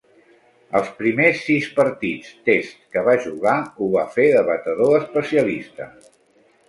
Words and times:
Els 0.77 0.87
primers 1.01 1.41
sis 1.49 1.67
partits 1.79 2.31
"test" 2.49 2.73
que 2.95 3.03
va 3.09 3.15
jugar 3.27 3.55
ho 3.69 3.91
va 3.97 4.07
fer 4.17 4.27
de 4.37 4.43
batedor 4.51 4.99
especialista. 5.01 5.93